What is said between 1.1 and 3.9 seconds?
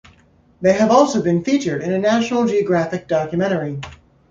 been featured in a National Geographic documentary.